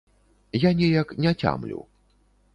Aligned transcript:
Я 0.61 0.71
неяк 0.79 1.13
не 1.27 1.35
цямлю. 1.45 1.79